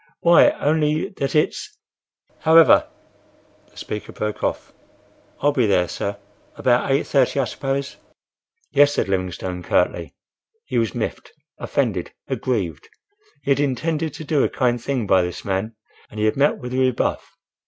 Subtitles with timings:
[0.21, 1.77] "Why, only—that it's—.
[2.39, 2.87] However,—"
[3.69, 4.73] The speaker broke off.
[5.41, 6.17] "I'll be there, sir.
[6.55, 7.97] About eight thirty, I suppose?"
[8.71, 10.15] "Yes," said Livingstone, curtly.
[10.65, 12.89] He was miffed, offended, aggrieved.
[13.43, 15.75] He had intended to do a kind thing by this man,
[16.09, 17.37] and he had met with a rebuff.